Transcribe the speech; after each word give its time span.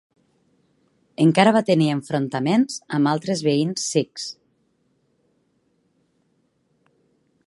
Encara 1.25 1.51
va 1.57 1.61
tenir 1.67 1.89
enfrontaments 1.95 2.79
amb 2.97 3.11
altres 3.11 3.45
veïns 3.49 3.85
sikhs. 3.97 4.27